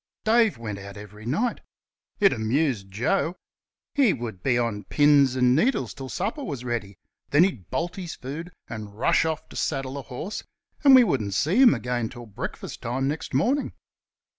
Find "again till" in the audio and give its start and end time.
11.75-12.25